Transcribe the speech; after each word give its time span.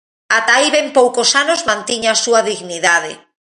Ata 0.37 0.53
hai 0.57 0.67
ben 0.75 0.87
poucos 0.97 1.29
anos 1.43 1.65
mantiña 1.69 2.09
a 2.13 2.21
súa 2.23 2.41
dignidade. 2.51 3.13